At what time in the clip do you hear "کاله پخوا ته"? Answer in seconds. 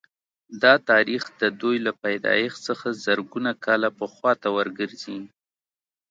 3.65-4.47